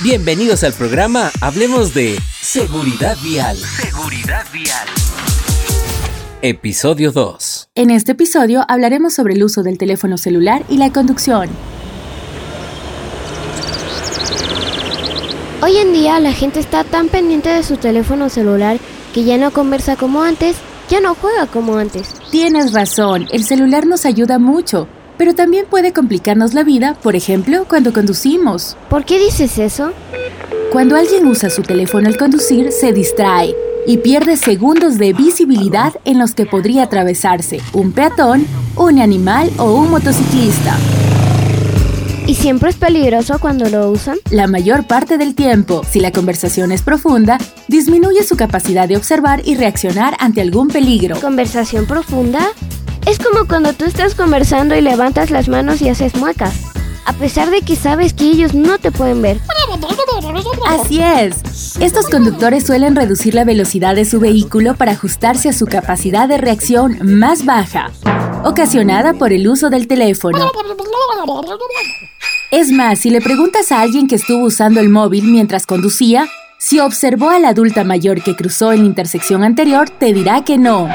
[0.00, 3.56] Bienvenidos al programa Hablemos de Seguridad Vial.
[3.56, 4.86] Seguridad Vial.
[6.40, 7.70] Episodio 2.
[7.74, 11.48] En este episodio hablaremos sobre el uso del teléfono celular y la conducción.
[15.62, 18.78] Hoy en día la gente está tan pendiente de su teléfono celular
[19.12, 20.58] que ya no conversa como antes,
[20.88, 22.14] ya no juega como antes.
[22.30, 24.86] Tienes razón, el celular nos ayuda mucho,
[25.18, 28.76] pero también puede complicarnos la vida, por ejemplo, cuando conducimos.
[28.88, 29.92] ¿Por qué dices eso?
[30.72, 33.54] Cuando alguien usa su teléfono al conducir, se distrae
[33.86, 39.74] y pierde segundos de visibilidad en los que podría atravesarse un peatón, un animal o
[39.74, 40.76] un motociclista.
[42.26, 44.18] ¿Y siempre es peligroso cuando lo usan?
[44.30, 49.40] La mayor parte del tiempo, si la conversación es profunda, disminuye su capacidad de observar
[49.46, 51.18] y reaccionar ante algún peligro.
[51.22, 52.40] ¿Conversación profunda?
[53.08, 56.54] Es como cuando tú estás conversando y levantas las manos y haces muecas,
[57.06, 59.40] a pesar de que sabes que ellos no te pueden ver.
[60.66, 61.76] Así es.
[61.80, 66.36] Estos conductores suelen reducir la velocidad de su vehículo para ajustarse a su capacidad de
[66.36, 67.90] reacción más baja,
[68.44, 70.38] ocasionada por el uso del teléfono.
[72.50, 76.28] Es más, si le preguntas a alguien que estuvo usando el móvil mientras conducía,
[76.58, 80.58] si observó a la adulta mayor que cruzó en la intersección anterior, te dirá que
[80.58, 80.90] no.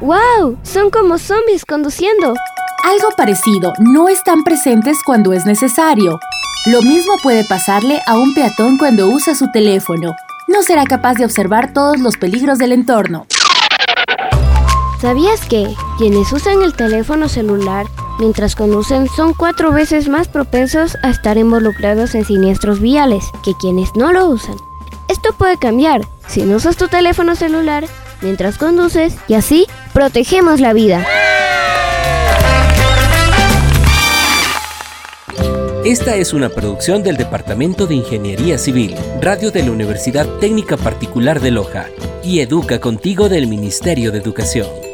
[0.00, 0.58] ¡Wow!
[0.62, 2.34] Son como zombies conduciendo.
[2.84, 6.18] Algo parecido, no están presentes cuando es necesario.
[6.66, 10.14] Lo mismo puede pasarle a un peatón cuando usa su teléfono.
[10.48, 13.26] No será capaz de observar todos los peligros del entorno.
[15.00, 17.86] ¿Sabías que quienes usan el teléfono celular
[18.18, 23.96] mientras conducen son cuatro veces más propensos a estar involucrados en siniestros viales que quienes
[23.96, 24.56] no lo usan?
[25.08, 27.86] Esto puede cambiar si no usas tu teléfono celular
[28.20, 31.06] mientras conduces y así protegemos la vida.
[35.86, 41.40] Esta es una producción del Departamento de Ingeniería Civil, Radio de la Universidad Técnica Particular
[41.40, 41.86] de Loja
[42.22, 44.85] y Educa Contigo del Ministerio de Educación.